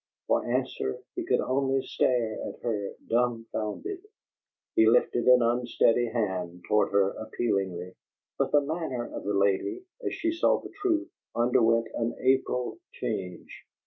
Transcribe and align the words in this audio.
For 0.25 0.43
answer 0.47 0.97
he 1.15 1.23
could 1.23 1.41
only 1.41 1.83
stare 1.85 2.35
at 2.47 2.59
her, 2.63 2.95
dumfounded. 3.07 3.99
He 4.75 4.87
lifted 4.89 5.27
an 5.27 5.43
unsteady 5.43 6.07
hand 6.07 6.63
toward 6.67 6.91
her 6.91 7.11
appealingly. 7.11 7.93
But 8.39 8.51
the 8.51 8.61
manner 8.61 9.13
of 9.15 9.23
the 9.23 9.35
lady, 9.35 9.83
as 10.03 10.15
she 10.15 10.31
saw 10.31 10.59
the 10.59 10.71
truth, 10.81 11.11
underwent 11.35 11.89
an 11.93 12.15
April 12.19 12.79
change. 12.93 13.65